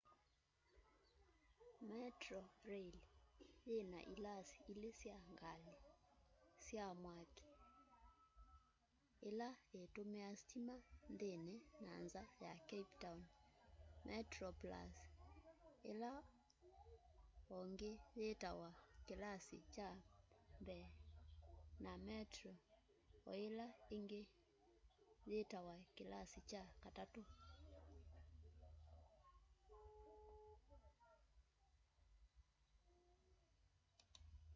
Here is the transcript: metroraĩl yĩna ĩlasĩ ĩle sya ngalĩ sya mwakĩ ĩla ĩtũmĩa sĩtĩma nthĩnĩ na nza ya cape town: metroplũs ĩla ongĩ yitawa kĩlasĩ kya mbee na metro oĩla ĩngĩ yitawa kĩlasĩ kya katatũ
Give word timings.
metroraĩl 1.97 2.95
yĩna 3.69 3.99
ĩlasĩ 4.13 4.57
ĩle 4.73 4.89
sya 4.99 5.15
ngalĩ 5.35 5.75
sya 6.65 6.85
mwakĩ 7.03 7.49
ĩla 9.29 9.49
ĩtũmĩa 9.81 10.27
sĩtĩma 10.39 10.75
nthĩnĩ 11.13 11.55
na 11.85 11.93
nza 12.03 12.23
ya 12.43 12.53
cape 12.69 12.93
town: 13.01 13.21
metroplũs 14.07 14.93
ĩla 15.91 16.11
ongĩ 17.57 17.91
yitawa 18.19 18.69
kĩlasĩ 19.07 19.57
kya 19.73 19.89
mbee 20.61 20.87
na 21.83 21.91
metro 22.07 22.53
oĩla 23.31 23.67
ĩngĩ 23.95 24.21
yitawa 25.29 25.75
kĩlasĩ 25.95 26.39
kya 26.49 26.63
katatũ 26.83 27.21